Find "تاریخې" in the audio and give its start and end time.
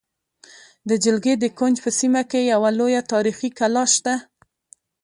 3.13-3.49